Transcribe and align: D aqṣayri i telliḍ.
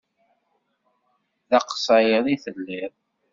D 1.49 1.51
aqṣayri 1.57 2.29
i 2.33 2.37
telliḍ. 2.43 2.93